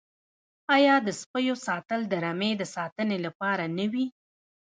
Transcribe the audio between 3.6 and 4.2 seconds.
نه وي؟